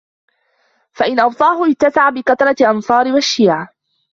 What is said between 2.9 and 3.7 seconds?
وَالشِّيَعِ